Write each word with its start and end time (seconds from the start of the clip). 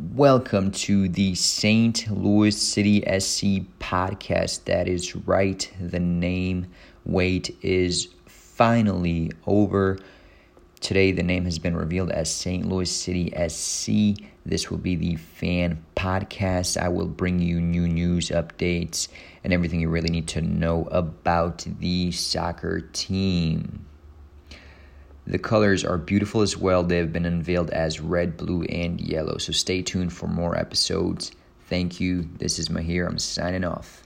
Welcome 0.00 0.70
to 0.70 1.10
the 1.10 1.34
St. 1.34 2.10
Louis 2.10 2.56
City 2.56 3.00
SC 3.02 3.68
podcast. 3.80 4.64
That 4.64 4.88
is 4.88 5.14
right. 5.14 5.70
The 5.78 6.00
name 6.00 6.68
wait 7.04 7.54
is 7.60 8.08
finally 8.24 9.30
over. 9.46 9.98
Today, 10.80 11.12
the 11.12 11.22
name 11.22 11.44
has 11.44 11.58
been 11.58 11.76
revealed 11.76 12.10
as 12.12 12.34
St. 12.34 12.66
Louis 12.66 12.90
City 12.90 13.30
SC. 13.46 14.24
This 14.46 14.70
will 14.70 14.78
be 14.78 14.96
the 14.96 15.16
fan 15.16 15.84
podcast. 15.96 16.80
I 16.80 16.88
will 16.88 17.06
bring 17.06 17.38
you 17.38 17.60
new 17.60 17.86
news 17.86 18.30
updates 18.30 19.08
and 19.44 19.52
everything 19.52 19.82
you 19.82 19.90
really 19.90 20.10
need 20.10 20.28
to 20.28 20.40
know 20.40 20.88
about 20.90 21.66
the 21.78 22.10
soccer 22.10 22.80
team. 22.94 23.84
The 25.30 25.38
colors 25.38 25.84
are 25.84 25.96
beautiful 25.96 26.40
as 26.40 26.56
well. 26.56 26.82
They 26.82 26.96
have 26.96 27.12
been 27.12 27.24
unveiled 27.24 27.70
as 27.70 28.00
red, 28.00 28.36
blue, 28.36 28.64
and 28.64 29.00
yellow. 29.00 29.38
So 29.38 29.52
stay 29.52 29.80
tuned 29.80 30.12
for 30.12 30.26
more 30.26 30.56
episodes. 30.56 31.30
Thank 31.68 32.00
you. 32.00 32.28
This 32.38 32.58
is 32.58 32.68
Mahir. 32.68 33.06
I'm 33.06 33.16
signing 33.16 33.62
off. 33.62 34.02